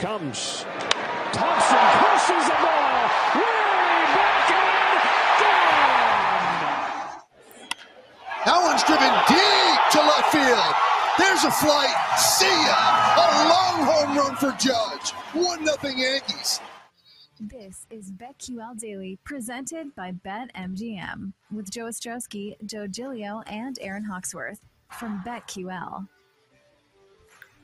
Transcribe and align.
comes. 0.00 0.64
Thompson 1.30 1.76
pushes 2.00 2.44
the 2.48 2.56
ball 2.56 3.04
way 3.36 4.00
back 4.16 4.50
and 4.56 4.96
gone. 5.44 6.64
That 8.46 8.60
one's 8.64 8.82
driven 8.88 9.12
deep 9.28 9.80
to 9.92 10.00
left 10.00 10.32
field. 10.32 10.74
There's 11.18 11.44
a 11.44 11.50
flight. 11.50 11.94
See 12.16 12.46
ya. 12.46 12.80
A 13.14 13.28
long 13.52 13.84
home 13.84 14.16
run 14.16 14.36
for 14.36 14.52
Judge. 14.58 15.12
One 15.34 15.62
nothing 15.66 15.98
Yankees. 15.98 16.60
This 17.38 17.86
is 17.90 18.10
BetQL 18.10 18.78
Daily, 18.78 19.18
presented 19.24 19.94
by 19.94 20.12
BetMGM, 20.12 21.34
with 21.52 21.70
Joe 21.70 21.84
Ostrowski, 21.88 22.56
Joe 22.64 22.86
Gilio, 22.88 23.42
and 23.46 23.78
Aaron 23.82 24.04
Hawksworth 24.04 24.60
from 24.90 25.22
BetQL. 25.26 26.08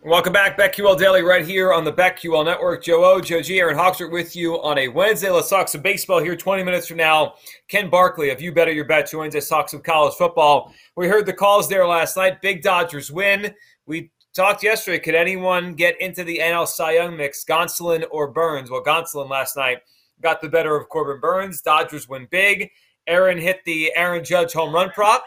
Welcome 0.04 0.32
back, 0.32 0.56
BetQL 0.56 0.96
Daily, 0.98 1.22
right 1.22 1.44
here 1.44 1.72
on 1.72 1.82
the 1.82 1.92
BetQL 1.92 2.44
Network. 2.44 2.84
Joe 2.84 3.04
O, 3.04 3.20
Joe 3.20 3.42
G, 3.42 3.58
Aaron 3.58 3.76
Hawksworth 3.76 4.12
with 4.12 4.36
you 4.36 4.62
on 4.62 4.78
a 4.78 4.86
Wednesday. 4.86 5.30
Let's 5.30 5.50
talk 5.50 5.68
some 5.68 5.82
baseball 5.82 6.20
here 6.20 6.36
20 6.36 6.62
minutes 6.62 6.86
from 6.86 6.98
now. 6.98 7.34
Ken 7.66 7.90
Barkley 7.90 8.30
of 8.30 8.40
You 8.40 8.52
Better 8.52 8.70
Your 8.70 8.84
Bet 8.84 9.10
joins 9.10 9.34
us, 9.34 9.48
talk 9.48 9.68
some 9.68 9.80
college 9.80 10.14
football. 10.14 10.72
We 10.96 11.08
heard 11.08 11.26
the 11.26 11.32
calls 11.32 11.68
there 11.68 11.86
last 11.86 12.16
night. 12.16 12.40
Big 12.40 12.62
Dodgers 12.62 13.10
win. 13.10 13.52
We 13.86 14.12
talked 14.32 14.62
yesterday. 14.62 15.00
Could 15.00 15.16
anyone 15.16 15.74
get 15.74 16.00
into 16.00 16.22
the 16.22 16.38
NL 16.38 16.68
Cy 16.68 16.92
Young 16.92 17.16
mix, 17.16 17.44
Gonsolin 17.44 18.04
or 18.12 18.28
Burnes? 18.28 18.70
Well, 18.70 18.84
Gonsolin 18.84 19.28
last 19.28 19.56
night 19.56 19.78
got 20.20 20.40
the 20.40 20.48
better 20.48 20.76
of 20.76 20.88
Corbin 20.88 21.20
Burnes. 21.20 21.62
Dodgers 21.62 22.08
win 22.08 22.28
big. 22.30 22.70
Aaron 23.08 23.38
hit 23.38 23.60
the 23.64 23.92
Aaron 23.96 24.24
Judge 24.24 24.52
home 24.52 24.74
run 24.74 24.90
prop. 24.90 25.24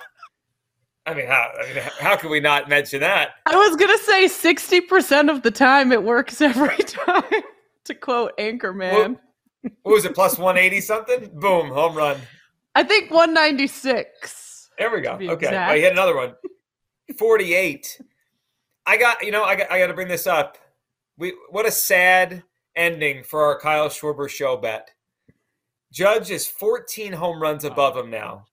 I 1.05 1.13
mean, 1.13 1.27
how, 1.27 1.52
I 1.59 1.73
mean, 1.73 1.84
how 1.99 2.16
can 2.16 2.30
we 2.30 2.39
not 2.39 2.70
mention 2.70 2.99
that? 2.99 3.31
I 3.45 3.55
was 3.55 3.76
gonna 3.76 3.98
say 3.99 4.27
sixty 4.27 4.81
percent 4.81 5.30
of 5.30 5.41
the 5.41 5.52
time 5.52 5.91
it 5.91 6.03
works 6.03 6.41
every 6.41 6.77
time. 6.77 7.23
to 7.85 7.95
quote 7.95 8.38
Anchorman, 8.38 9.17
what, 9.62 9.73
what 9.84 9.94
was 9.94 10.05
it? 10.05 10.13
Plus 10.13 10.38
one 10.38 10.58
eighty 10.58 10.81
something? 10.81 11.30
Boom, 11.33 11.70
home 11.70 11.95
run. 11.95 12.17
I 12.75 12.83
think 12.83 13.11
one 13.11 13.33
ninety 13.33 13.67
six. 13.67 14.70
There 14.77 14.92
we 14.92 15.02
go. 15.02 15.17
Okay, 15.20 15.55
I 15.55 15.80
hit 15.80 15.92
another 15.92 16.16
one. 16.16 16.36
Forty 17.17 17.53
eight. 17.55 18.00
I 18.86 18.97
got 18.97 19.23
you 19.23 19.31
know 19.31 19.44
I 19.44 19.55
got 19.55 19.72
I 19.72 19.80
got 19.80 19.88
to 19.88 19.94
bring 19.94 20.08
this 20.08 20.27
up. 20.27 20.58
We 21.17 21.33
what 21.50 21.66
a 21.66 21.72
sad 21.72 22.44
ending 22.75 23.23
for 23.23 23.44
our 23.44 23.59
Kyle 23.59 23.89
Schwarber 23.89 24.30
show 24.30 24.58
bet. 24.58 24.92
Judge 25.92 26.30
is 26.30 26.47
14 26.47 27.14
home 27.14 27.42
runs 27.42 27.64
above 27.64 27.97
him 27.97 28.11
now. 28.11 28.45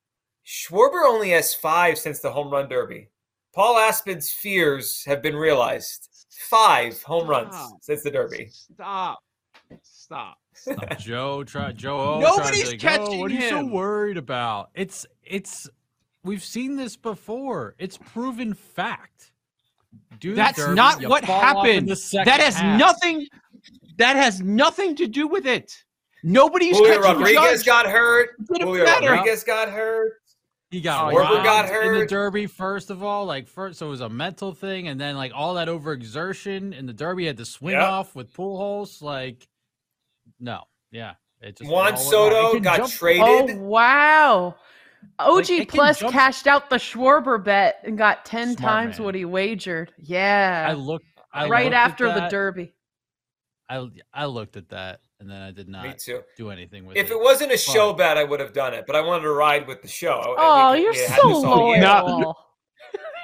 Schwarber 0.46 1.04
only 1.06 1.30
has 1.30 1.54
five 1.54 1.98
since 1.98 2.20
the 2.20 2.30
home 2.30 2.50
run 2.50 2.68
derby. 2.68 3.08
Paul 3.54 3.78
Aspen's 3.78 4.30
fears 4.30 5.02
have 5.06 5.22
been 5.22 5.34
realized. 5.34 6.08
Five 6.30 7.02
home 7.02 7.24
Stop. 7.24 7.30
runs 7.30 7.72
since 7.80 8.02
the 8.02 8.10
derby. 8.10 8.48
Stop. 8.52 9.18
Stop. 9.82 10.38
Stop. 10.52 10.98
Joe 10.98 11.42
try 11.42 11.72
Joe. 11.72 12.20
Nobody's 12.20 12.70
to, 12.70 12.76
catching 12.76 13.14
oh, 13.14 13.18
What 13.18 13.30
are 13.30 13.34
you 13.34 13.40
him. 13.40 13.50
so 13.50 13.64
worried 13.66 14.16
about? 14.16 14.70
It's 14.74 15.06
it's 15.24 15.68
we've 16.22 16.44
seen 16.44 16.76
this 16.76 16.96
before. 16.96 17.74
It's 17.78 17.98
proven 17.98 18.54
fact. 18.54 19.32
Dude, 20.20 20.36
That's 20.36 20.58
Derby, 20.58 20.74
not 20.74 21.04
what 21.06 21.24
happened. 21.24 21.88
That 21.88 22.40
has 22.40 22.56
half. 22.56 22.78
nothing. 22.78 23.26
That 23.96 24.16
has 24.16 24.40
nothing 24.40 24.94
to 24.96 25.06
do 25.06 25.26
with 25.26 25.46
it. 25.46 25.84
Nobody's 26.22 26.76
Julio 26.76 27.00
Rodriguez 27.00 27.62
got 27.62 27.86
hurt. 27.86 28.30
Julio 28.48 28.84
Rodriguez 28.84 29.42
got 29.44 29.70
hurt. 29.70 30.14
He 30.76 30.82
got 30.82 31.10
oh, 31.10 31.42
got 31.42 31.70
hurt 31.70 31.94
in 31.94 32.00
the 32.00 32.06
Derby 32.06 32.46
first 32.46 32.90
of 32.90 33.02
all. 33.02 33.24
Like 33.24 33.48
first, 33.48 33.78
so 33.78 33.86
it 33.86 33.88
was 33.88 34.02
a 34.02 34.10
mental 34.10 34.52
thing, 34.52 34.88
and 34.88 35.00
then 35.00 35.16
like 35.16 35.32
all 35.34 35.54
that 35.54 35.68
overexertion 35.68 36.78
in 36.78 36.84
the 36.84 36.92
Derby 36.92 37.24
had 37.24 37.38
to 37.38 37.46
swing 37.46 37.76
yep. 37.76 37.88
off 37.88 38.14
with 38.14 38.30
Pujols. 38.34 39.00
Like, 39.00 39.48
no, 40.38 40.64
yeah, 40.90 41.14
it 41.40 41.56
just 41.56 41.70
Juan 41.70 41.96
Soto 41.96 42.60
got 42.60 42.76
jump. 42.76 42.92
traded. 42.92 43.56
Oh 43.56 43.58
wow! 43.62 44.54
OG 45.18 45.48
like, 45.48 45.68
Plus 45.70 45.98
cashed 46.00 46.46
out 46.46 46.68
the 46.68 46.76
Schwarber 46.76 47.42
bet 47.42 47.80
and 47.82 47.96
got 47.96 48.26
ten 48.26 48.54
Smart 48.54 48.58
times 48.58 48.98
man. 48.98 49.06
what 49.06 49.14
he 49.14 49.24
wagered. 49.24 49.94
Yeah, 49.96 50.66
I 50.68 50.74
looked 50.74 51.06
I 51.32 51.48
right 51.48 51.64
looked 51.64 51.74
after 51.74 52.12
the 52.12 52.28
Derby. 52.28 52.74
I 53.66 53.88
I 54.12 54.26
looked 54.26 54.58
at 54.58 54.68
that 54.68 55.00
and 55.20 55.30
then 55.30 55.40
I 55.42 55.50
did 55.50 55.68
not 55.68 55.84
Me 55.84 55.94
too. 55.98 56.22
do 56.36 56.50
anything 56.50 56.86
with 56.86 56.96
if 56.96 57.04
it. 57.04 57.06
If 57.06 57.12
it 57.12 57.20
wasn't 57.20 57.52
a 57.52 57.58
show 57.58 57.92
but, 57.92 57.98
bet, 57.98 58.18
I 58.18 58.24
would 58.24 58.40
have 58.40 58.52
done 58.52 58.74
it, 58.74 58.84
but 58.86 58.96
I 58.96 59.00
wanted 59.00 59.22
to 59.22 59.32
ride 59.32 59.66
with 59.66 59.82
the 59.82 59.88
show. 59.88 60.34
Oh, 60.38 60.72
you're 60.72 60.94
so 60.94 61.28
loyal. 61.28 62.36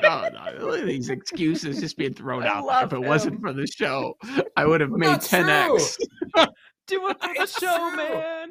No, 0.03 0.29
no, 0.33 0.85
these 0.85 1.11
excuses 1.11 1.81
just 1.81 1.97
being 1.97 2.15
thrown 2.15 2.45
out 2.45 2.67
there. 2.67 2.85
If 2.85 2.93
it 2.93 2.97
him. 2.97 3.03
wasn't 3.09 3.41
for 3.41 3.53
the 3.53 3.67
show, 3.67 4.17
I 4.57 4.67
would 4.67 4.81
have 4.81 4.91
made 4.91 5.19
10x. 5.19 5.97
do 6.87 7.09
it 7.09 7.21
for 7.21 7.35
the 7.35 7.47
show, 7.47 7.77
true. 7.91 7.97
man 7.97 8.49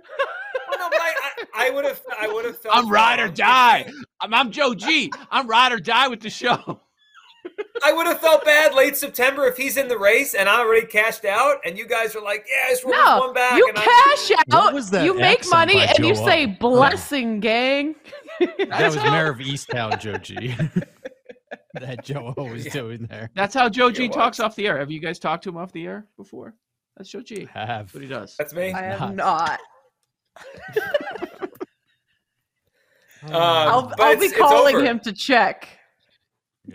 no, 0.78 0.90
I, 0.92 1.14
I, 1.54 1.68
I 1.68 1.70
would 1.72 1.86
have, 1.86 2.02
I 2.20 2.28
would 2.28 2.46
have 2.46 2.58
felt. 2.62 2.76
I'm 2.76 2.90
ride 2.90 3.20
or 3.20 3.28
die. 3.28 3.90
I'm, 4.20 4.34
I'm 4.34 4.52
Joe 4.52 4.74
G. 4.74 5.12
I'm 5.30 5.48
ride 5.48 5.72
or 5.72 5.80
die 5.80 6.08
with 6.08 6.22
the 6.22 6.30
show. 6.30 6.82
I 7.84 7.94
would 7.94 8.06
have 8.06 8.20
felt 8.20 8.46
bad 8.46 8.74
late 8.76 8.96
September 8.96 9.46
if 9.46 9.58
he's 9.58 9.78
in 9.78 9.88
the 9.88 9.98
race 9.98 10.36
and 10.36 10.48
I 10.48 10.60
already 10.60 10.86
cashed 10.86 11.26
out, 11.26 11.58
and 11.66 11.78
you 11.78 11.88
guys 11.88 12.16
are 12.16 12.22
like, 12.22 12.46
"Yeah, 12.48 12.72
it's 12.72 12.86
no, 12.86 13.20
one 13.20 13.34
back." 13.34 13.58
You 13.58 13.72
cash 13.74 14.32
out, 14.52 14.74
Was 14.74 14.92
that 14.92 15.06
you 15.06 15.16
make 15.16 15.50
money, 15.50 15.80
and 15.80 15.98
Joe 15.98 16.08
you 16.08 16.16
say 16.16 16.46
"blessing, 16.46 17.40
gang." 17.40 17.96
that 18.40 18.86
was 18.86 18.96
Mare 18.98 19.32
of 19.32 19.38
Easttown, 19.40 20.00
Joe 20.00 20.18
G. 20.18 20.56
that 21.74 22.04
Joe 22.04 22.34
was 22.38 22.66
yeah. 22.66 22.72
doing 22.72 23.08
there. 23.08 23.32
That's 23.36 23.54
how 23.54 23.70
Joe 23.70 23.92
G 23.92 24.10
talks 24.10 24.40
off 24.40 24.56
the 24.56 24.68
air. 24.68 24.78
Have 24.78 24.92
you 24.92 25.00
guys 25.00 25.20
talked 25.20 25.44
to 25.46 25.50
him 25.50 25.58
off 25.58 25.72
the 25.72 25.86
air 25.86 26.06
before? 26.18 26.54
That's 26.98 27.10
Joe 27.10 27.22
G. 27.22 27.48
I 27.56 27.66
have. 27.66 27.86
That's 27.88 27.94
what 27.94 28.04
he 28.04 28.10
does. 28.10 28.36
That's 28.38 28.54
me. 28.54 28.74
I 28.74 28.82
have 28.82 29.16
not. 29.16 29.60
um, 33.24 33.34
I'll, 33.34 33.94
I'll 34.00 34.20
be 34.20 34.30
calling 34.30 34.86
him 34.86 35.00
to 35.02 35.14
check. 35.14 35.68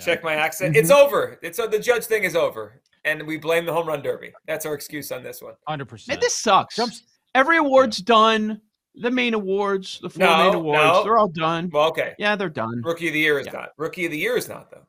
Check 0.01 0.23
my 0.23 0.35
accent. 0.35 0.75
Mm-hmm. 0.75 0.81
It's 0.81 0.91
over. 0.91 1.39
It's 1.43 1.59
uh, 1.59 1.67
the 1.67 1.79
judge 1.79 2.05
thing 2.05 2.25
is 2.25 2.37
over, 2.37 2.81
and 3.05 3.27
we 3.27 3.39
blame 3.39 3.67
the 3.67 3.73
home 3.73 3.89
run 3.89 4.03
derby. 4.03 4.33
That's 4.47 4.67
our 4.67 4.75
excuse 4.75 5.13
on 5.13 5.23
this 5.23 5.43
one. 5.43 5.55
Hundred 5.67 5.87
percent. 5.87 6.21
This 6.21 6.35
sucks. 6.35 6.77
Jumps. 6.77 7.03
Every 7.35 7.59
award's 7.59 7.99
done. 7.99 8.61
The 8.99 9.11
main 9.11 9.35
awards, 9.35 9.99
the 10.01 10.09
four 10.09 10.27
no, 10.27 10.45
main 10.45 10.55
awards, 10.55 10.83
no. 10.83 11.05
they're 11.05 11.19
all 11.19 11.29
done. 11.29 11.69
Well, 11.71 11.89
okay. 11.89 12.15
Yeah, 12.19 12.35
they're 12.35 12.49
done. 12.49 12.81
Rookie 12.83 13.09
of 13.09 13.13
the 13.13 13.21
year 13.21 13.39
is 13.39 13.45
yeah. 13.45 13.53
not. 13.53 13.69
Rookie 13.77 14.07
of 14.07 14.11
the 14.11 14.17
year 14.17 14.39
is 14.39 14.49
not 14.49 14.71
though. 14.71 14.87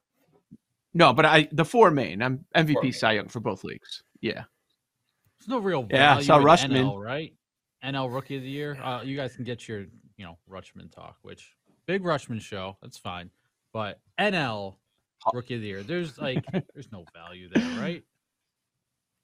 No, 0.93 1.11
but 1.11 1.25
I 1.25 1.49
the 1.51 1.65
four 1.65 1.91
main. 1.91 2.21
I'm 2.21 2.45
MVP 2.55 2.95
Cy 2.95 3.13
Young 3.13 3.27
for 3.27 3.41
both 3.41 3.65
leagues. 3.65 4.03
Yeah. 4.21 4.43
There's 5.39 5.49
no 5.49 5.59
real 5.59 5.83
value. 5.83 5.95
yeah. 5.95 6.19
Saw 6.21 6.39
Rutschman, 6.39 6.85
NL, 6.85 7.03
right? 7.03 7.33
NL 7.83 8.13
Rookie 8.13 8.37
of 8.37 8.43
the 8.43 8.49
Year. 8.49 8.79
Uh, 8.81 9.01
you 9.03 9.15
guys 9.17 9.35
can 9.35 9.43
get 9.43 9.67
your 9.67 9.81
you 10.17 10.25
know 10.25 10.37
Rutschman 10.49 10.91
talk, 10.91 11.17
which 11.21 11.53
big 11.85 12.01
Rutschman 12.03 12.41
show. 12.41 12.77
That's 12.81 12.97
fine, 12.97 13.29
but 13.73 13.99
NL 14.19 14.75
Rookie 15.33 15.55
of 15.55 15.61
the 15.61 15.67
Year. 15.67 15.83
There's 15.83 16.17
like 16.17 16.43
there's 16.73 16.91
no 16.91 17.05
value 17.13 17.49
there, 17.53 17.79
right? 17.79 18.03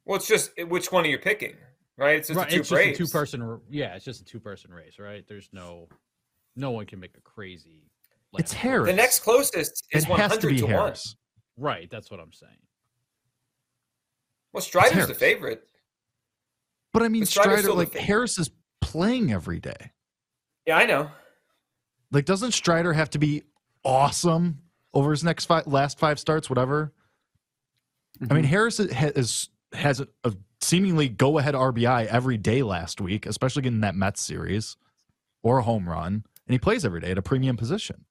Well, 0.05 0.17
it's 0.17 0.27
just 0.27 0.51
which 0.67 0.91
one 0.91 1.05
are 1.05 1.07
you 1.07 1.17
picking, 1.17 1.55
right? 1.97 2.17
It's 2.17 2.27
just 2.27 2.37
right, 2.37 2.47
a 2.47 2.51
two 2.51 2.59
it's 2.61 2.69
just 2.69 2.81
a 2.81 2.93
two 2.93 3.07
person. 3.07 3.59
Yeah, 3.69 3.95
it's 3.95 4.05
just 4.05 4.21
a 4.21 4.25
two 4.25 4.39
person 4.39 4.71
race, 4.71 4.99
right? 4.99 5.23
There's 5.27 5.49
no, 5.53 5.87
no 6.55 6.71
one 6.71 6.85
can 6.85 6.99
make 6.99 7.15
a 7.17 7.21
crazy. 7.21 7.89
It's 8.37 8.51
Harris. 8.51 8.89
The 8.89 8.95
next 8.95 9.19
closest 9.19 9.85
is 9.91 10.07
one 10.07 10.19
hundred 10.19 10.57
to, 10.57 10.65
one. 10.65 10.93
Right, 11.55 11.89
that's 11.89 12.09
what 12.09 12.19
I'm 12.19 12.33
saying. 12.33 12.51
Well, 14.53 14.61
Strider's 14.61 15.07
the 15.07 15.13
favorite. 15.13 15.63
But 16.91 17.03
I 17.03 17.07
mean, 17.07 17.25
Strider, 17.25 17.73
like 17.73 17.93
Harris 17.95 18.37
is 18.37 18.51
playing 18.81 19.31
every 19.31 19.59
day. 19.59 19.91
Yeah, 20.67 20.77
I 20.77 20.85
know. 20.85 21.09
Like, 22.11 22.25
doesn't 22.25 22.51
Strider 22.51 22.93
have 22.93 23.09
to 23.11 23.19
be 23.19 23.43
awesome 23.83 24.59
over 24.93 25.11
his 25.11 25.23
next 25.23 25.45
five, 25.45 25.67
last 25.67 25.99
five 25.99 26.19
starts, 26.19 26.49
whatever? 26.49 26.93
Mm-hmm. 28.19 28.31
I 28.31 28.35
mean, 28.35 28.43
mm-hmm. 28.43 28.51
Harris 28.51 28.77
has 28.77 29.49
has 29.73 29.99
a, 29.99 30.07
a 30.23 30.33
seemingly 30.61 31.09
go 31.09 31.37
ahead 31.39 31.55
RBI 31.55 32.05
every 32.07 32.37
day 32.37 32.63
last 32.63 33.01
week, 33.01 33.25
especially 33.25 33.63
getting 33.63 33.81
that 33.81 33.95
Mets 33.95 34.21
series 34.21 34.77
or 35.41 35.57
a 35.59 35.63
home 35.63 35.89
run, 35.89 36.23
and 36.47 36.53
he 36.53 36.59
plays 36.59 36.85
every 36.85 37.01
day 37.01 37.11
at 37.11 37.17
a 37.17 37.21
premium 37.21 37.57
position. 37.57 38.05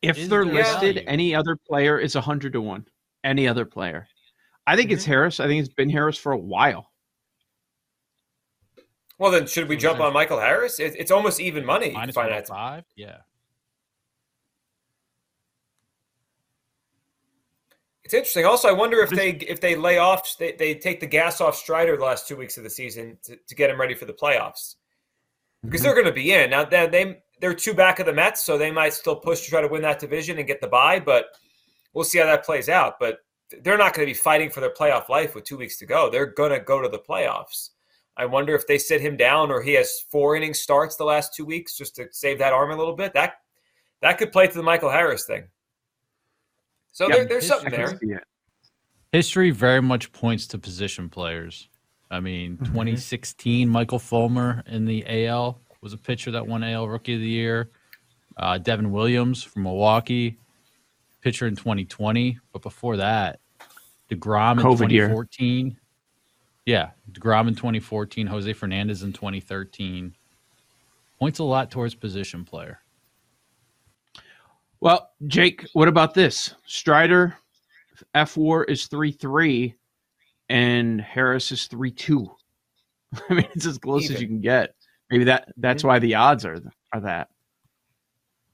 If 0.00 0.18
is 0.18 0.28
they're 0.28 0.44
listed, 0.44 0.96
value? 0.96 1.04
any 1.06 1.34
other 1.34 1.56
player 1.56 1.98
is 1.98 2.16
a 2.16 2.20
hundred 2.20 2.54
to 2.54 2.60
one. 2.60 2.86
Any 3.24 3.46
other 3.46 3.64
player. 3.64 4.08
I 4.66 4.76
think 4.76 4.88
mm-hmm. 4.88 4.94
it's 4.94 5.04
Harris. 5.04 5.40
I 5.40 5.46
think 5.46 5.64
it's 5.64 5.74
been 5.74 5.90
Harris 5.90 6.16
for 6.16 6.32
a 6.32 6.38
while. 6.38 6.91
Well, 9.22 9.30
then 9.30 9.46
should 9.46 9.68
we 9.68 9.76
jump 9.76 10.00
on 10.00 10.12
Michael 10.12 10.40
Harris? 10.40 10.80
it's 10.80 11.12
almost 11.12 11.38
even 11.38 11.64
money. 11.64 11.92
Minus 11.92 12.16
five. 12.48 12.84
Yeah. 12.96 13.18
It's 18.02 18.12
interesting. 18.12 18.44
Also, 18.46 18.66
I 18.66 18.72
wonder 18.72 18.98
if 18.98 19.10
they 19.10 19.30
if 19.30 19.60
they 19.60 19.76
lay 19.76 19.98
off, 19.98 20.36
they, 20.38 20.56
they 20.58 20.74
take 20.74 20.98
the 20.98 21.06
gas 21.06 21.40
off 21.40 21.54
Strider 21.54 21.96
the 21.96 22.02
last 22.02 22.26
two 22.26 22.34
weeks 22.34 22.56
of 22.58 22.64
the 22.64 22.70
season 22.70 23.16
to, 23.22 23.36
to 23.36 23.54
get 23.54 23.70
him 23.70 23.80
ready 23.80 23.94
for 23.94 24.06
the 24.06 24.12
playoffs 24.12 24.74
because 25.62 25.80
mm-hmm. 25.80 25.84
they're 25.84 25.94
going 25.94 26.06
to 26.06 26.12
be 26.12 26.32
in 26.32 26.50
now. 26.50 26.64
They, 26.64 26.88
they 26.88 27.22
they're 27.40 27.54
two 27.54 27.74
back 27.74 28.00
of 28.00 28.06
the 28.06 28.12
Mets, 28.12 28.42
so 28.42 28.58
they 28.58 28.72
might 28.72 28.92
still 28.92 29.14
push 29.14 29.42
to 29.42 29.50
try 29.50 29.60
to 29.60 29.68
win 29.68 29.82
that 29.82 30.00
division 30.00 30.38
and 30.38 30.48
get 30.48 30.60
the 30.60 30.66
bye. 30.66 30.98
But 30.98 31.26
we'll 31.92 32.02
see 32.02 32.18
how 32.18 32.26
that 32.26 32.44
plays 32.44 32.68
out. 32.68 32.98
But 32.98 33.18
they're 33.62 33.78
not 33.78 33.94
going 33.94 34.04
to 34.04 34.10
be 34.10 34.18
fighting 34.18 34.50
for 34.50 34.58
their 34.58 34.74
playoff 34.74 35.08
life 35.08 35.36
with 35.36 35.44
two 35.44 35.58
weeks 35.58 35.78
to 35.78 35.86
go. 35.86 36.10
They're 36.10 36.26
going 36.26 36.50
to 36.50 36.58
go 36.58 36.82
to 36.82 36.88
the 36.88 36.98
playoffs. 36.98 37.68
I 38.16 38.26
wonder 38.26 38.54
if 38.54 38.66
they 38.66 38.78
sit 38.78 39.00
him 39.00 39.16
down 39.16 39.50
or 39.50 39.62
he 39.62 39.72
has 39.74 40.04
four 40.10 40.36
inning 40.36 40.54
starts 40.54 40.96
the 40.96 41.04
last 41.04 41.34
two 41.34 41.44
weeks 41.44 41.76
just 41.76 41.96
to 41.96 42.08
save 42.10 42.38
that 42.38 42.52
arm 42.52 42.70
a 42.70 42.76
little 42.76 42.94
bit. 42.94 43.14
That 43.14 43.34
that 44.02 44.18
could 44.18 44.32
play 44.32 44.46
to 44.46 44.54
the 44.54 44.62
Michael 44.62 44.90
Harris 44.90 45.24
thing. 45.24 45.44
So 46.90 47.08
there, 47.08 47.24
there's 47.24 47.46
something 47.46 47.70
there. 47.70 47.98
History 49.12 49.50
very 49.50 49.80
much 49.80 50.12
points 50.12 50.46
to 50.48 50.58
position 50.58 51.08
players. 51.08 51.68
I 52.10 52.20
mean, 52.20 52.54
mm-hmm. 52.54 52.64
2016, 52.66 53.68
Michael 53.68 53.98
Fulmer 53.98 54.62
in 54.66 54.84
the 54.84 55.26
AL 55.26 55.58
was 55.80 55.94
a 55.94 55.98
pitcher 55.98 56.30
that 56.32 56.46
won 56.46 56.62
AL 56.62 56.88
Rookie 56.88 57.14
of 57.14 57.20
the 57.20 57.28
Year. 57.28 57.70
Uh, 58.36 58.58
Devin 58.58 58.90
Williams 58.90 59.42
from 59.42 59.64
Milwaukee, 59.64 60.38
pitcher 61.22 61.46
in 61.46 61.56
2020. 61.56 62.38
But 62.52 62.62
before 62.62 62.98
that, 62.98 63.40
DeGrom 64.10 64.52
in 64.52 64.58
COVID 64.58 64.88
2014. 64.90 65.66
Year. 65.66 65.76
Yeah, 66.64 66.90
DeGrom 67.10 67.48
in 67.48 67.54
2014, 67.54 68.26
Jose 68.26 68.52
Fernandez 68.52 69.02
in 69.02 69.12
2013. 69.12 70.14
Points 71.18 71.38
a 71.38 71.44
lot 71.44 71.70
towards 71.70 71.94
position 71.94 72.44
player. 72.44 72.80
Well, 74.80 75.10
Jake, 75.26 75.66
what 75.72 75.88
about 75.88 76.14
this? 76.14 76.54
Strider 76.66 77.36
fWAR 78.14 78.68
is 78.68 78.86
3 78.86 79.12
3 79.12 79.74
and 80.48 81.00
Harris 81.00 81.52
is 81.52 81.66
3 81.66 81.90
2. 81.90 82.30
I 83.30 83.34
mean, 83.34 83.48
it's 83.54 83.66
as 83.66 83.78
close 83.78 84.04
Even. 84.04 84.16
as 84.16 84.22
you 84.22 84.28
can 84.28 84.40
get. 84.40 84.74
Maybe 85.10 85.24
that 85.24 85.52
that's 85.58 85.84
why 85.84 85.98
the 85.98 86.14
odds 86.14 86.44
are 86.44 86.58
are 86.92 87.00
that. 87.00 87.28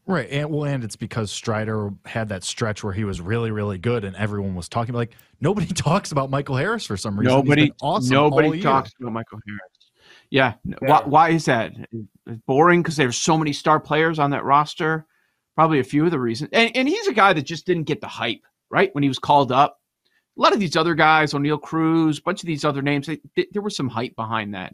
Right. 0.08 0.30
And 0.30 0.50
well, 0.50 0.64
and 0.64 0.82
it's 0.82 0.96
because 0.96 1.30
Strider 1.30 1.90
had 2.06 2.30
that 2.30 2.42
stretch 2.42 2.82
where 2.82 2.94
he 2.94 3.04
was 3.04 3.20
really, 3.20 3.50
really 3.50 3.76
good 3.76 4.04
and 4.04 4.16
everyone 4.16 4.54
was 4.54 4.66
talking 4.66 4.90
about 4.90 5.00
like 5.00 5.16
nobody 5.38 5.66
talks 5.74 6.12
about 6.12 6.30
Michael 6.30 6.56
Harris 6.56 6.86
for 6.86 6.96
some 6.96 7.20
reason. 7.20 7.34
Nobody 7.34 7.70
awesome 7.82 8.14
nobody 8.14 8.62
talks 8.62 8.90
about 8.98 9.12
Michael 9.12 9.38
Harris. 9.46 9.60
Yeah. 10.30 10.54
yeah. 10.64 10.76
Why, 10.80 11.02
why 11.04 11.28
is 11.30 11.44
that? 11.44 11.72
It's 12.26 12.40
boring 12.46 12.82
because 12.82 12.96
there's 12.96 13.18
so 13.18 13.36
many 13.36 13.52
star 13.52 13.78
players 13.78 14.18
on 14.18 14.30
that 14.30 14.44
roster. 14.44 15.06
Probably 15.54 15.78
a 15.78 15.84
few 15.84 16.06
of 16.06 16.10
the 16.10 16.18
reasons. 16.18 16.50
And, 16.54 16.74
and 16.74 16.88
he's 16.88 17.06
a 17.06 17.12
guy 17.12 17.34
that 17.34 17.42
just 17.42 17.66
didn't 17.66 17.84
get 17.84 18.00
the 18.00 18.08
hype, 18.08 18.40
right? 18.70 18.94
When 18.94 19.02
he 19.02 19.08
was 19.08 19.18
called 19.18 19.52
up. 19.52 19.78
A 20.38 20.40
lot 20.40 20.54
of 20.54 20.60
these 20.60 20.76
other 20.76 20.94
guys, 20.94 21.34
Oneil 21.34 21.60
Cruz, 21.60 22.18
a 22.18 22.22
bunch 22.22 22.42
of 22.42 22.46
these 22.46 22.64
other 22.64 22.80
names, 22.80 23.08
they, 23.08 23.20
they, 23.36 23.46
there 23.52 23.60
was 23.60 23.76
some 23.76 23.88
hype 23.88 24.16
behind 24.16 24.54
that 24.54 24.72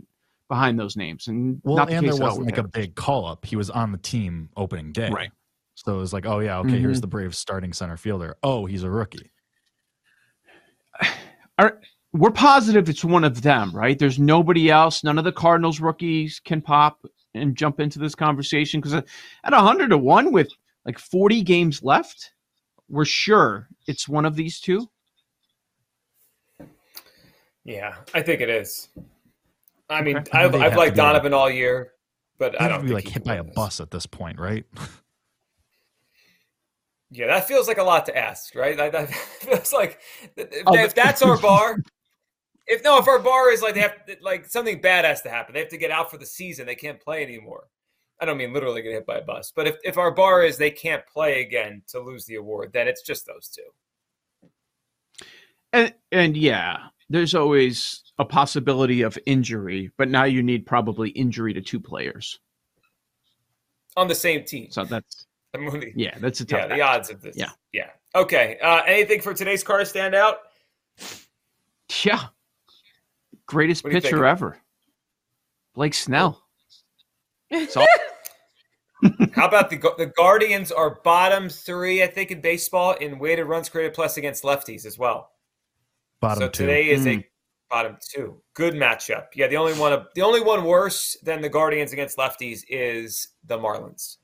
behind 0.49 0.79
those 0.79 0.97
names. 0.97 1.29
And 1.29 1.61
well, 1.65 1.87
the 1.87 1.93
and 1.93 2.07
there 2.07 2.17
wasn't 2.17 2.47
like 2.47 2.59
a 2.59 2.69
big 2.69 2.95
call 2.95 3.27
up. 3.27 3.45
He 3.45 3.57
was 3.57 3.71
on 3.71 3.93
the 3.93 3.99
team 3.99 4.51
opening 4.57 4.93
day, 4.93 5.11
right? 5.11 5.31
So 5.75 5.95
it 5.95 5.99
was 5.99 6.13
like, 6.13 6.27
oh 6.27 6.41
yeah, 6.41 6.59
okay, 6.59 6.71
mm-hmm. 6.71 6.79
here's 6.79 7.01
the 7.01 7.07
Braves 7.07 7.39
starting 7.39 7.73
center 7.73 7.97
fielder. 7.97 8.37
Oh, 8.43 8.67
he's 8.67 8.85
a 8.85 8.91
rookie. 8.91 9.31
Are, 11.59 11.81
we're 12.13 12.31
positive 12.31 12.89
it's 12.89 13.05
one 13.05 13.25
of 13.25 13.43
them, 13.43 13.73
right? 13.73 13.99
There's 13.99 14.19
nobody 14.19 14.71
else. 14.71 15.03
None 15.03 15.19
of 15.19 15.25
the 15.25 15.33
Cardinals 15.33 15.81
rookies 15.81 16.41
can 16.45 16.61
pop 16.61 17.05
and 17.35 17.57
jump 17.57 17.81
into 17.81 17.99
this 17.99 18.15
conversation 18.15 18.81
because 18.81 18.95
at 18.95 19.05
100 19.53 19.91
to 19.91 19.99
1 19.99 20.33
with 20.33 20.49
like 20.87 20.99
40 20.99 21.43
games 21.43 21.83
left, 21.83 22.33
we're 22.89 23.05
sure 23.05 23.69
it's 23.89 24.09
one 24.09 24.25
of 24.25 24.37
these 24.37 24.61
two. 24.61 24.89
Yeah, 27.65 27.97
I 28.13 28.23
think 28.23 28.41
it 28.41 28.51
is. 28.51 28.91
I 29.89 30.03
mean, 30.03 30.19
okay. 30.19 30.39
I've, 30.39 30.55
I've 30.55 30.77
liked 30.77 30.97
Donovan 30.97 31.35
all 31.35 31.51
year, 31.51 31.93
but 32.39 32.61
I 32.61 32.69
don't 32.69 32.87
be 32.87 32.93
like 32.93 33.07
hit 33.07 33.25
by 33.25 33.37
a 33.37 33.45
bus 33.45 33.81
at 33.81 33.91
this 33.91 34.07
point, 34.07 34.39
right? 34.39 34.65
yeah, 37.11 37.27
that 37.27 37.47
feels 37.47 37.69
like 37.69 37.79
a 37.79 37.83
lot 37.83 38.07
to 38.07 38.17
ask, 38.17 38.55
right? 38.55 38.77
That, 38.77 38.93
that 38.93 39.11
feels 39.15 39.73
like 39.73 40.01
if, 40.37 40.63
oh, 40.67 40.77
if 40.77 40.95
that's 40.95 41.23
our 41.23 41.39
bar. 41.39 41.79
If 42.67 42.83
no, 42.83 42.97
if 42.97 43.07
our 43.07 43.19
bar 43.19 43.51
is 43.51 43.61
like 43.61 43.75
they 43.75 43.81
have 43.81 43.93
like 44.23 44.47
something 44.47 44.81
bad 44.81 45.05
has 45.05 45.21
to 45.21 45.29
happen, 45.29 45.53
they 45.53 45.61
have 45.61 45.69
to 45.69 45.77
get 45.77 45.91
out 45.91 46.11
for 46.11 46.17
the 46.17 46.25
season. 46.25 46.65
They 46.65 46.75
can't 46.75 46.99
play 46.99 47.23
anymore. 47.23 47.65
I 48.19 48.25
don't 48.25 48.39
mean 48.39 48.55
literally 48.55 48.81
get 48.81 48.93
hit 48.93 49.05
by 49.05 49.19
a 49.19 49.23
bus, 49.23 49.53
but 49.55 49.67
if, 49.67 49.77
if 49.85 49.99
our 49.99 50.11
bar 50.11 50.43
is 50.43 50.57
they 50.57 50.71
can't 50.71 51.07
play 51.07 51.43
again 51.43 51.83
to 51.89 52.01
lose 52.01 52.25
the 52.25 52.37
award, 52.37 52.73
then 52.73 52.89
it's 52.89 53.03
just 53.03 53.27
those 53.27 53.49
two. 53.49 54.49
And 55.75 55.93
and 56.11 56.39
yeah, 56.39 56.79
there's 57.11 57.35
always 57.35 58.04
a 58.19 58.25
possibility 58.25 59.03
of 59.03 59.19
injury, 59.27 59.91
but 59.97 60.09
now 60.09 60.25
you 60.25 60.43
need 60.43 60.67
probably 60.67 61.11
injury 61.11 61.53
to 61.55 61.61
two 61.61 61.81
players 61.81 62.39
on 63.97 64.09
the 64.09 64.15
same 64.15 64.45
team. 64.45 64.71
So 64.71 64.85
that's 64.85 65.27
the 65.53 65.59
movie. 65.59 65.93
yeah, 65.97 66.17
that's 66.19 66.41
a 66.41 66.45
tough. 66.45 66.61
Yeah, 66.61 66.77
the 66.77 66.83
odds 66.83 67.11
of 67.11 67.21
this. 67.21 67.37
Yeah, 67.37 67.51
yeah. 67.73 67.91
Okay. 68.15 68.59
Uh, 68.63 68.83
anything 68.87 69.21
for 69.21 69.35
today's 69.35 69.65
card 69.65 69.87
stand 69.87 70.15
out? 70.15 70.39
Yeah, 72.05 72.21
greatest 73.47 73.85
pitcher 73.85 74.25
ever, 74.25 74.59
Blake 75.75 75.95
Snell. 75.95 76.43
All- 77.77 77.87
How 79.35 79.47
about 79.47 79.71
the 79.71 79.77
the 79.99 80.13
Guardians 80.17 80.73
are 80.73 80.99
bottom 81.05 81.49
three, 81.49 82.03
I 82.03 82.07
think, 82.07 82.31
in 82.31 82.41
baseball 82.41 82.95
in 82.95 83.19
weighted 83.19 83.47
runs 83.47 83.69
created 83.69 83.93
plus 83.93 84.17
against 84.17 84.45
lefties 84.45 84.87
as 84.87 84.99
well. 84.99 85.31
Bottom 86.21 86.41
so 86.41 86.49
two. 86.49 86.65
today 86.65 86.89
is 86.89 87.05
mm. 87.05 87.19
a 87.19 87.27
bottom 87.71 87.97
two. 88.13 88.41
Good 88.55 88.75
matchup. 88.75 89.27
Yeah, 89.35 89.49
the 89.49 89.57
only 89.57 89.75
one 89.75 90.05
the 90.15 90.23
only 90.23 90.41
one 90.41 90.65
worse 90.65 91.17
than 91.23 91.41
the 91.43 91.49
Guardians 91.49 91.93
against 91.93 92.17
lefties 92.17 92.63
is 92.69 93.29
the 93.45 93.59
Marlins. 93.59 94.19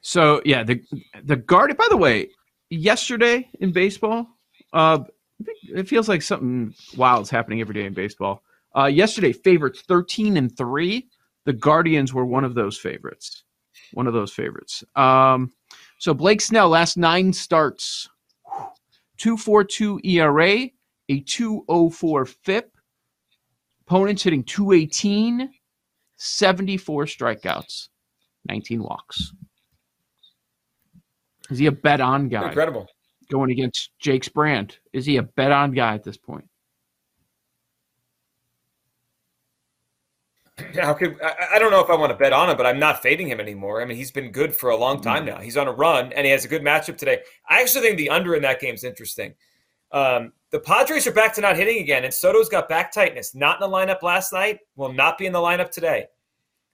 So 0.00 0.42
yeah, 0.44 0.62
the 0.64 0.82
the 1.22 1.36
guard. 1.36 1.76
By 1.76 1.86
the 1.90 1.96
way, 1.96 2.30
yesterday 2.70 3.48
in 3.60 3.72
baseball, 3.72 4.26
uh, 4.72 5.04
it 5.74 5.88
feels 5.88 6.08
like 6.08 6.22
something 6.22 6.74
wild 6.96 7.22
is 7.22 7.30
happening 7.30 7.60
every 7.60 7.74
day 7.74 7.86
in 7.86 7.94
baseball. 7.94 8.42
Uh, 8.76 8.86
yesterday, 8.86 9.32
favorites 9.32 9.82
thirteen 9.86 10.36
and 10.36 10.56
three. 10.56 11.08
The 11.44 11.52
Guardians 11.52 12.14
were 12.14 12.24
one 12.24 12.44
of 12.44 12.54
those 12.54 12.78
favorites. 12.78 13.44
One 13.92 14.06
of 14.06 14.14
those 14.14 14.32
favorites. 14.32 14.84
Um, 14.96 15.52
so 15.98 16.14
Blake 16.14 16.40
Snell, 16.40 16.68
last 16.68 16.96
nine 16.96 17.32
starts, 17.32 18.08
242 19.22 20.00
ERA, 20.02 20.68
a 21.08 21.20
204 21.20 22.26
FIP. 22.26 22.72
Opponents 23.86 24.24
hitting 24.24 24.42
218, 24.42 25.48
74 26.16 27.04
strikeouts, 27.04 27.88
19 28.48 28.82
walks. 28.82 29.32
Is 31.50 31.58
he 31.58 31.66
a 31.66 31.72
bet 31.72 32.00
on 32.00 32.28
guy? 32.30 32.48
Incredible. 32.48 32.88
Going 33.30 33.52
against 33.52 33.90
Jake's 34.00 34.28
brand. 34.28 34.78
Is 34.92 35.06
he 35.06 35.18
a 35.18 35.22
bet 35.22 35.52
on 35.52 35.70
guy 35.70 35.94
at 35.94 36.02
this 36.02 36.16
point? 36.16 36.46
How 40.74 40.92
could 40.92 41.16
I, 41.22 41.54
I, 41.54 41.58
don't 41.58 41.70
know 41.70 41.80
if 41.80 41.88
I 41.88 41.96
want 41.96 42.10
to 42.10 42.16
bet 42.16 42.32
on 42.32 42.50
him, 42.50 42.56
but 42.56 42.66
I'm 42.66 42.78
not 42.78 43.02
fading 43.02 43.28
him 43.28 43.40
anymore. 43.40 43.80
I 43.80 43.86
mean, 43.86 43.96
he's 43.96 44.10
been 44.10 44.30
good 44.30 44.54
for 44.54 44.70
a 44.70 44.76
long 44.76 45.00
time 45.00 45.24
now. 45.24 45.38
He's 45.38 45.56
on 45.56 45.66
a 45.66 45.72
run, 45.72 46.12
and 46.12 46.26
he 46.26 46.32
has 46.32 46.44
a 46.44 46.48
good 46.48 46.62
matchup 46.62 46.98
today. 46.98 47.20
I 47.48 47.62
actually 47.62 47.80
think 47.82 47.96
the 47.96 48.10
under 48.10 48.34
in 48.34 48.42
that 48.42 48.60
game 48.60 48.74
is 48.74 48.84
interesting. 48.84 49.34
Um, 49.92 50.32
the 50.50 50.60
Padres 50.60 51.06
are 51.06 51.12
back 51.12 51.34
to 51.34 51.40
not 51.40 51.56
hitting 51.56 51.78
again, 51.78 52.04
and 52.04 52.12
Soto's 52.12 52.50
got 52.50 52.68
back 52.68 52.92
tightness. 52.92 53.34
Not 53.34 53.62
in 53.62 53.70
the 53.70 53.74
lineup 53.74 54.02
last 54.02 54.32
night. 54.32 54.58
Will 54.76 54.92
not 54.92 55.16
be 55.16 55.24
in 55.24 55.32
the 55.32 55.38
lineup 55.38 55.70
today. 55.70 56.06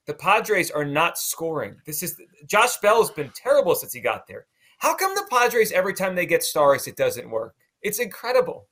The 0.07 0.13
Padres 0.13 0.71
are 0.71 0.85
not 0.85 1.17
scoring. 1.17 1.75
This 1.85 2.03
is 2.03 2.19
Josh 2.47 2.77
Bell 2.77 3.01
has 3.01 3.11
been 3.11 3.31
terrible 3.35 3.75
since 3.75 3.93
he 3.93 4.01
got 4.01 4.27
there. 4.27 4.47
How 4.79 4.95
come 4.95 5.13
the 5.15 5.27
Padres 5.29 5.71
every 5.71 5.93
time 5.93 6.15
they 6.15 6.25
get 6.25 6.43
stars 6.43 6.87
it 6.87 6.97
doesn't 6.97 7.29
work? 7.29 7.55
It's 7.81 7.99
incredible. 7.99 8.67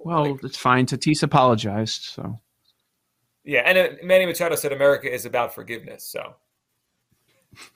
Well, 0.00 0.32
like, 0.32 0.44
it's 0.44 0.56
fine. 0.56 0.86
Tatis 0.86 1.22
apologized, 1.22 2.02
so 2.02 2.38
yeah, 3.44 3.60
and 3.60 3.78
uh, 3.78 3.88
Manny 4.02 4.26
Machado 4.26 4.54
said 4.54 4.72
America 4.72 5.12
is 5.12 5.26
about 5.26 5.54
forgiveness. 5.54 6.04
So, 6.04 6.34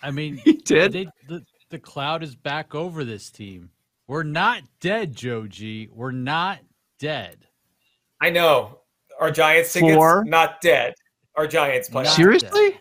I 0.03 0.11
mean, 0.11 0.37
he 0.45 0.55
did. 0.55 0.93
They, 0.93 1.09
the, 1.29 1.45
the 1.71 1.79
cloud 1.79 2.23
is 2.23 2.37
back 2.37 2.75
over 2.75 3.05
this 3.05 3.31
team. 3.31 3.71
We're 4.07 4.23
not 4.23 4.63
dead, 4.81 5.15
Joe 5.15 5.47
G. 5.47 5.89
We're 5.93 6.13
not 6.13 6.61
dead. 6.99 7.47
I 8.21 8.31
know. 8.31 8.81
Our 9.19 9.31
Giants 9.31 9.73
tickets 9.73 9.95
Four. 9.95 10.25
not 10.25 10.61
dead. 10.61 10.95
Our 11.37 11.47
Giants 11.47 11.89
play. 11.89 12.05
Seriously? 12.05 12.71
Dead. 12.71 12.81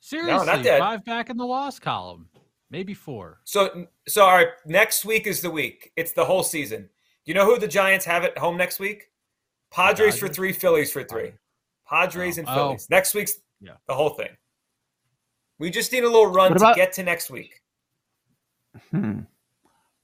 Seriously, 0.00 0.46
no, 0.46 0.52
not 0.52 0.64
dead. 0.64 0.80
Five 0.80 1.04
back 1.04 1.30
in 1.30 1.36
the 1.36 1.46
loss 1.46 1.78
column. 1.78 2.28
Maybe 2.70 2.94
four. 2.94 3.40
So, 3.44 3.86
so 4.08 4.24
all 4.24 4.34
right. 4.36 4.48
Next 4.66 5.04
week 5.04 5.26
is 5.26 5.40
the 5.40 5.50
week. 5.50 5.92
It's 5.96 6.12
the 6.12 6.24
whole 6.24 6.42
season. 6.42 6.88
You 7.24 7.34
know 7.34 7.44
who 7.44 7.58
the 7.58 7.68
Giants 7.68 8.04
have 8.06 8.24
at 8.24 8.36
home 8.38 8.56
next 8.56 8.80
week? 8.80 9.10
Padres 9.70 10.18
for 10.18 10.28
three, 10.28 10.52
Phillies 10.52 10.90
for 10.90 11.04
three. 11.04 11.32
Padres 11.90 12.38
oh, 12.38 12.40
and 12.40 12.48
Phillies. 12.48 12.88
Oh. 12.90 12.94
Next 12.94 13.14
week's 13.14 13.34
yeah. 13.60 13.72
the 13.86 13.94
whole 13.94 14.10
thing. 14.10 14.30
We 15.58 15.70
just 15.70 15.92
need 15.92 16.04
a 16.04 16.08
little 16.08 16.26
run 16.26 16.52
about, 16.52 16.74
to 16.74 16.76
get 16.76 16.92
to 16.94 17.02
next 17.02 17.30
week. 17.30 17.60
Hmm. 18.90 19.20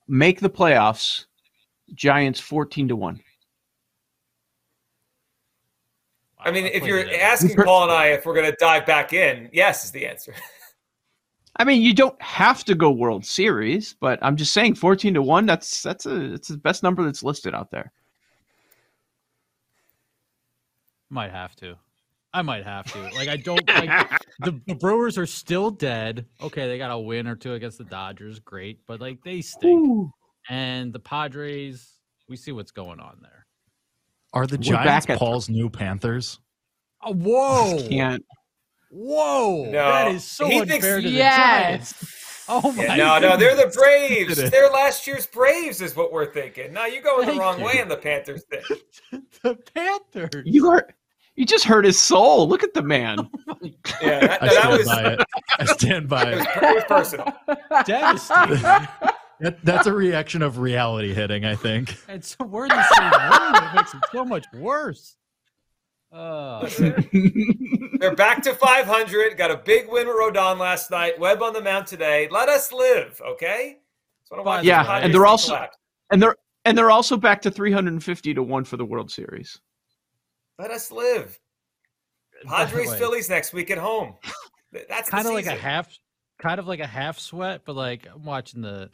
Make 0.09 0.41
the 0.41 0.51
playoffs. 0.51 1.27
Giants 1.95 2.41
fourteen 2.41 2.89
to 2.89 2.97
one. 2.97 3.21
I 6.39 6.51
mean, 6.51 6.67
if 6.67 6.85
you're 6.85 7.09
asking 7.15 7.57
Paul 7.57 7.85
and 7.85 7.93
I 7.93 8.09
if 8.09 8.27
we're 8.27 8.35
going 8.35 8.51
to 8.51 8.57
dive 8.59 8.87
back 8.87 9.13
in, 9.13 9.49
yes 9.53 9.85
is 9.85 9.93
the 9.93 10.07
answer. 10.07 10.35
I 11.59 11.65
mean, 11.65 11.81
you 11.81 11.95
don't 11.95 12.21
have 12.21 12.65
to 12.65 12.75
go 12.75 12.91
World 12.91 13.25
Series, 13.25 13.95
but 14.01 14.19
I'm 14.21 14.37
just 14.37 14.53
saying, 14.53 14.75
fourteen 14.75 15.15
to 15.15 15.23
one. 15.23 15.47
That's 15.47 15.83
that's 15.83 16.07
a 16.07 16.35
it's 16.35 16.49
the 16.49 16.59
best 16.59 16.83
number 16.83 17.05
that's 17.05 17.23
listed 17.23 17.55
out 17.55 17.71
there. 17.71 17.93
Might 21.11 21.31
have 21.31 21.55
to. 21.57 21.77
I 22.33 22.43
might 22.43 22.65
have 22.65 22.93
to. 22.93 23.01
Like 23.15 23.29
I 23.29 23.37
don't 23.37 23.67
like 23.69 24.11
the, 24.41 24.61
the 24.67 24.75
Brewers 24.75 25.17
are 25.17 25.27
still 25.27 25.71
dead. 25.71 26.27
Okay, 26.43 26.67
they 26.69 26.77
got 26.79 26.91
a 26.91 26.99
win 26.99 27.27
or 27.27 27.37
two 27.37 27.55
against 27.55 27.79
the 27.79 27.85
Dodgers, 27.85 28.39
great, 28.41 28.81
but 28.87 29.01
like 29.01 29.23
they 29.25 29.41
stink. 29.41 29.89
Ooh. 29.89 30.11
And 30.51 30.93
the 30.93 30.99
Padres, 31.01 31.89
we 32.29 32.37
see 32.37 32.53
what's 32.53 32.73
going 32.73 33.01
on 33.01 33.19
there. 33.23 33.47
Are 34.35 34.47
the 34.47 34.57
We're 34.57 34.63
Giants 34.63 35.07
back 35.07 35.11
at- 35.15 35.19
Paul's 35.19 35.49
new 35.49 35.71
Panthers? 35.71 36.39
Oh, 37.03 37.15
whoa! 37.15 37.89
Can't. 37.89 38.25
Whoa! 38.91 39.65
No, 39.67 39.73
that 39.73 40.09
is 40.13 40.25
so 40.25 40.47
he 40.47 40.61
unfair 40.61 40.81
thinks- 40.81 40.97
to 40.97 41.01
the 41.03 41.11
Yes. 41.11 41.93
Giants. 41.93 41.95
Oh 42.49 42.71
my! 42.73 42.85
Yeah, 42.85 42.97
no, 42.97 43.19
no, 43.19 43.37
they're 43.37 43.57
the 43.57 43.73
Braves. 43.75 44.37
They're 44.51 44.71
last 44.71 45.07
year's 45.07 45.27
Braves, 45.27 45.81
is 45.81 45.97
what 45.97 46.13
we're 46.13 46.33
thinking. 46.33 46.73
No, 46.73 46.85
you're 46.85 47.03
going 47.03 47.27
the 47.27 47.35
wrong 47.35 47.59
you. 47.59 47.65
way 47.67 47.81
in 47.81 47.89
the 47.89 47.97
Panthers 47.97 48.45
thing. 48.45 48.63
the 49.43 49.57
Panthers. 49.75 50.45
You 50.47 50.69
are. 50.71 50.89
You 51.35 51.45
just 51.45 51.65
hurt 51.65 51.85
his 51.85 52.01
soul. 52.01 52.49
Look 52.49 52.63
at 52.63 52.73
the 52.73 52.83
man. 52.83 53.19
Oh 53.49 53.57
yeah, 54.01 54.21
that, 54.21 54.43
I 54.43 54.47
that 54.47 54.53
stand 54.55 54.79
was, 54.79 54.87
by 54.87 55.03
it. 55.13 55.21
I 55.59 55.65
stand 55.67 56.09
by 56.09 56.23
it 56.23 56.39
it. 56.39 56.49
it 56.63 56.75
was 56.75 56.85
personal. 56.85 57.33
devastating. 57.85 58.63
That- 59.41 59.59
That's 59.65 59.87
a 59.87 59.93
reaction 59.93 60.41
of 60.41 60.59
reality 60.59 61.13
hitting, 61.13 61.45
I 61.45 61.55
think. 61.57 61.95
and 62.09 62.25
so 62.25 62.43
we're 62.45 62.65
in 62.65 62.71
the 62.71 62.95
same 62.95 63.11
room. 63.13 63.55
It 63.55 63.75
makes 63.75 63.93
it 63.95 64.01
so 64.13 64.25
much 64.25 64.47
worse. 64.55 65.17
Uh, 66.13 66.67
They're 67.99 68.15
back 68.15 68.43
to 68.45 68.55
500. 68.55 69.37
Got 69.37 69.51
a 69.51 69.57
big 69.57 69.89
win 69.89 70.07
with 70.07 70.17
Rodon 70.17 70.59
last 70.59 70.91
night. 70.91 71.19
Webb 71.19 71.43
on 71.43 71.53
the 71.53 71.61
mound 71.61 71.87
today. 71.87 72.29
Let 72.31 72.49
us 72.49 72.73
live, 72.73 73.21
okay? 73.27 73.79
Watch 74.31 74.65
Yeah, 74.65 74.83
the 74.83 74.93
and 75.05 75.13
they're 75.13 75.27
also- 75.27 75.55
collapse. 75.55 75.77
and 76.11 76.23
they're 76.23 76.37
and 76.65 76.77
they're 76.77 76.91
also 76.91 77.17
back 77.17 77.43
to 77.43 77.51
350 77.51 78.35
to 78.35 78.43
one 78.43 78.65
for 78.65 78.77
the 78.77 78.85
World 78.85 79.11
Series. 79.11 79.61
Let 80.59 80.71
us 80.71 80.91
live. 80.91 81.39
Padres, 82.47 82.89
way- 82.91 82.99
Phillies 82.99 83.29
next 83.29 83.53
week 83.53 83.71
at 83.71 83.79
home. 83.79 84.15
That's 84.89 85.09
kind 85.11 85.27
of 85.27 85.33
like 85.35 85.47
a 85.47 85.51
half, 85.55 85.89
kind 86.41 86.59
of 86.59 86.67
like 86.67 86.81
a 86.81 86.87
half 86.87 87.19
sweat, 87.19 87.63
but 87.65 87.77
like 87.77 88.07
I'm 88.13 88.25
watching 88.25 88.63
the. 88.63 88.91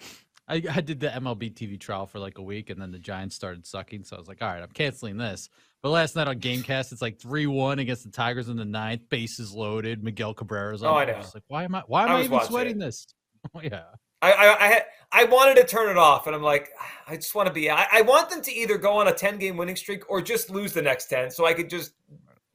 I, 0.49 0.63
I 0.71 0.81
did 0.81 1.01
the 1.01 1.09
MLB 1.09 1.55
TV 1.55 1.79
trial 1.79 2.07
for 2.07 2.19
like 2.19 2.39
a 2.39 2.43
week, 2.43 2.71
and 2.71 2.81
then 2.81 2.91
the 2.91 2.99
Giants 2.99 3.37
started 3.37 3.67
sucking. 3.67 4.05
So 4.05 4.17
I 4.17 4.19
was 4.19 4.29
like, 4.29 4.43
all 4.43 4.49
right, 4.49 4.63
I'm 4.63 4.71
canceling 4.71 5.17
this. 5.17 5.49
But 5.83 5.91
last 5.91 6.15
night 6.15 6.29
on 6.29 6.39
GameCast, 6.39 6.93
it's 6.93 7.03
like 7.03 7.19
three 7.19 7.47
one 7.47 7.79
against 7.79 8.05
the 8.05 8.11
Tigers 8.11 8.49
in 8.49 8.57
the 8.57 8.65
ninth, 8.65 9.09
bases 9.09 9.53
loaded. 9.53 10.03
Miguel 10.03 10.35
Cabrera's 10.35 10.83
oh, 10.83 10.89
on. 10.89 10.95
Oh, 10.95 10.99
I 10.99 11.05
know. 11.07 11.15
just 11.15 11.35
like, 11.35 11.45
why 11.49 11.65
am 11.65 11.75
I? 11.75 11.83
Why 11.87 12.05
am 12.05 12.11
I 12.11 12.21
I, 12.21 12.23
even 12.23 12.41
sweating 12.45 12.77
it. 12.77 12.81
this? 12.81 13.07
Oh, 13.57 13.61
yeah. 13.61 13.83
I, 14.23 14.31
I, 14.31 14.65
I, 14.65 14.67
had, 14.69 14.85
I 15.11 15.25
wanted 15.25 15.57
to 15.57 15.65
turn 15.65 15.91
it 15.91 15.97
off, 15.97 16.29
and 16.29 16.37
I'm 16.37 16.45
like, 16.45 16.71
ah, 16.81 16.93
I 17.09 17.17
just 17.17 17.35
want 17.35 17.49
to 17.49 17.53
be. 17.53 17.69
I, 17.69 17.89
I 17.91 18.03
want 18.03 18.31
them 18.31 18.41
to 18.41 18.53
either 18.53 18.79
go 18.79 18.93
on 18.93 19.09
a 19.09 19.13
10 19.13 19.37
game 19.37 19.57
winning 19.57 19.75
streak 19.75 20.09
or 20.09 20.23
just 20.23 20.49
lose 20.49 20.73
the 20.73 20.81
next 20.81 21.07
10, 21.07 21.33
so 21.33 21.45
I 21.45 21.53
could 21.53 21.69
just 21.69 21.95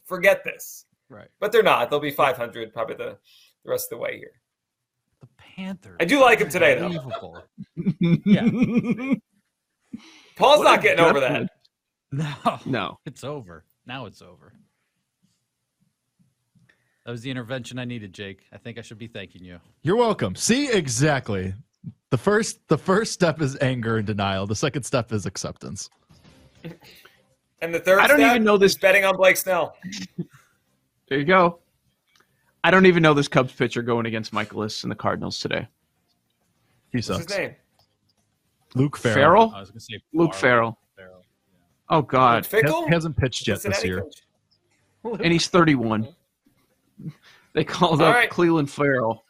forget 0.06 0.46
this. 0.46 0.86
Right. 1.10 1.27
But 1.41 1.51
they're 1.51 1.63
not. 1.63 1.89
They'll 1.89 2.00
be 2.00 2.12
500 2.12 2.74
probably 2.74 2.96
the, 2.96 3.17
the 3.65 3.70
rest 3.70 3.91
of 3.91 3.98
the 3.98 4.01
way 4.01 4.17
here. 4.17 4.32
The 5.21 5.27
Panthers. 5.38 5.97
I 6.00 6.05
do 6.05 6.19
like 6.21 6.39
him 6.39 6.50
today, 6.50 6.75
though. 6.79 6.89
Yeah. 8.25 8.43
Paul's 10.36 10.59
What 10.59 10.63
not 10.65 10.81
getting 10.83 11.03
over 11.03 11.19
that. 11.19 11.50
No, 12.12 12.59
No. 12.65 13.00
it's 13.05 13.24
over. 13.24 13.65
Now 13.86 14.05
it's 14.05 14.21
over. 14.21 14.53
That 17.05 17.12
was 17.12 17.21
the 17.21 17.31
intervention 17.31 17.79
I 17.79 17.86
needed, 17.86 18.13
Jake. 18.13 18.41
I 18.51 18.57
think 18.57 18.77
I 18.77 18.81
should 18.81 18.97
be 18.97 19.07
thanking 19.07 19.43
you. 19.43 19.59
You're 19.81 19.95
welcome. 19.95 20.36
See, 20.36 20.69
exactly. 20.69 21.53
The 22.09 22.17
first 22.17 22.59
the 22.67 22.77
first 22.77 23.13
step 23.13 23.41
is 23.41 23.57
anger 23.62 23.97
and 23.97 24.05
denial. 24.05 24.45
The 24.45 24.55
second 24.55 24.83
step 24.83 25.12
is 25.13 25.25
acceptance. 25.25 25.89
And 27.62 27.74
the 27.74 27.79
third 27.79 28.00
I 28.00 28.07
don't 28.07 28.17
step 28.19 28.31
even 28.31 28.43
know 28.43 28.57
this- 28.57 28.74
is 28.74 28.77
betting 28.77 29.05
on 29.05 29.15
Blake 29.15 29.38
Snell. 29.38 29.75
There 31.09 31.17
you 31.17 31.25
go. 31.25 31.59
I 32.67 32.69
don't 32.69 32.86
even 32.86 33.01
know 33.01 33.13
this 33.13 33.29
Cubs 33.29 33.53
pitcher 33.53 33.81
going 33.81 34.07
against 34.07 34.33
Mikolas 34.33 34.83
and 34.83 34.91
the 34.91 34.95
Cardinals 34.95 35.39
today. 35.39 35.69
He 36.91 36.97
What's 36.97 37.07
his 37.07 37.29
name? 37.29 37.55
Luke 38.75 38.97
Farrell, 38.97 39.15
Farrell? 39.15 39.53
I 39.55 39.62
was 39.62 39.69
going 39.69 39.79
to 39.79 39.86
say 39.86 40.01
Luke 40.13 40.33
Farrell. 40.33 40.77
Farrell. 40.97 41.24
Oh 41.89 42.01
God, 42.01 42.45
Fickle? 42.45 42.83
Has, 42.88 42.93
hasn't 42.93 43.15
pitched 43.15 43.47
yet 43.47 43.62
this 43.62 43.86
year. 43.86 44.01
coach? 44.01 44.24
and 45.24 45.31
he's 45.31 45.47
31. 45.47 46.09
They 47.53 47.63
called 47.63 48.01
All 48.03 48.09
up 48.09 48.15
right. 48.15 48.29
Cleveland 48.29 48.69
Farrell. 48.69 49.24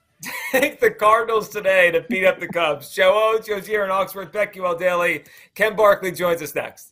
Take 0.52 0.78
the 0.78 0.90
Cardinals 0.90 1.48
today 1.48 1.90
to 1.90 2.02
beat 2.02 2.26
up 2.26 2.38
the 2.38 2.48
Cubs. 2.48 2.92
Joe 2.94 3.12
O, 3.14 3.40
Joe 3.40 3.60
Gier, 3.60 3.84
and 3.84 3.90
Oxford, 3.90 4.30
BetQL 4.30 4.78
Daily. 4.78 5.24
Ken 5.54 5.74
Barkley 5.74 6.12
joins 6.12 6.42
us 6.42 6.54
next. 6.54 6.91